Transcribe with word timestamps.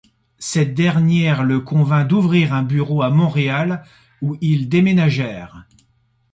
Cette 0.39 0.73
dernière 0.73 1.43
le 1.43 1.59
convainc 1.59 2.07
d'ouvrir 2.07 2.55
un 2.55 2.63
bureau 2.63 3.03
à 3.03 3.11
Montréal, 3.11 3.83
où 4.23 4.35
ils 4.41 4.67
déménagèrent. 4.67 5.67